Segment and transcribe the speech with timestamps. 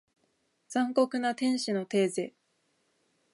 [0.67, 2.33] 残酷な天使のテーゼ